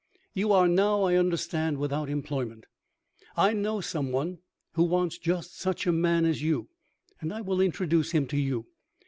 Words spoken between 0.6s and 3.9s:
now, I understand, without employment. I know